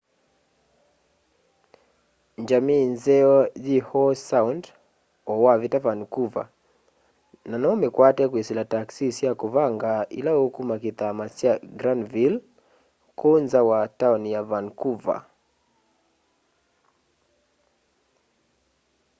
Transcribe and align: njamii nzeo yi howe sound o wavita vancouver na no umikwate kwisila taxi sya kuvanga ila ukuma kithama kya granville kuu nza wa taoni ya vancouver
njamii 2.41 2.85
nzeo 2.93 3.35
yi 3.65 3.77
howe 3.89 4.13
sound 4.29 4.63
o 5.31 5.33
wavita 5.43 5.77
vancouver 5.85 6.45
na 7.49 7.55
no 7.61 7.67
umikwate 7.75 8.23
kwisila 8.31 8.63
taxi 8.73 9.05
sya 9.17 9.31
kuvanga 9.41 9.91
ila 10.19 10.31
ukuma 10.47 10.75
kithama 10.83 11.25
kya 11.37 11.53
granville 11.79 12.39
kuu 13.19 13.37
nza 13.43 13.59
wa 13.69 13.79
taoni 13.99 14.29
ya 14.35 14.41
vancouver 14.49 15.21